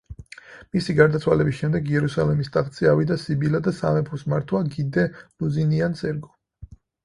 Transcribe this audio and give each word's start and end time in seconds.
მისი 0.77 0.95
გარდაცვალების 0.99 1.57
შემდეგ, 1.59 1.91
იერუსალიმის 1.91 2.49
ტახტზე 2.57 2.91
ავიდა 2.95 3.19
სიბილა 3.27 3.63
და 3.69 3.77
სამეფოს 3.83 4.27
მართვა 4.37 4.65
გი 4.75 4.89
დე 4.99 5.07
ლუზინიანს 5.21 6.07
ერგო. 6.13 6.37